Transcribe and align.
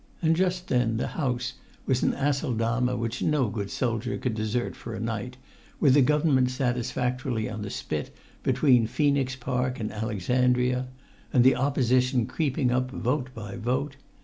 And 0.23 0.35
just 0.35 0.67
then 0.67 0.97
the 0.97 1.09
House 1.13 1.53
was 1.85 2.01
an 2.01 2.15
Aceldama 2.15 2.97
which 2.97 3.21
no 3.21 3.49
good 3.49 3.69
soldier 3.69 4.17
could 4.17 4.33
desert 4.33 4.75
for 4.75 4.95
a 4.95 4.99
night, 4.99 5.37
with 5.79 5.93
the 5.93 6.01
Government 6.01 6.49
satisfactorily 6.49 7.47
on 7.47 7.61
the 7.61 7.69
spit 7.69 8.09
between 8.41 8.87
Phœnix 8.87 9.39
Park 9.39 9.79
and 9.79 9.91
Alexandria, 9.91 10.87
and 11.31 11.43
the 11.43 11.55
Opposition 11.55 12.25
creeping 12.25 12.71
up 12.71 12.89
vote 12.89 13.29
by 13.35 13.57
vote. 13.57 13.95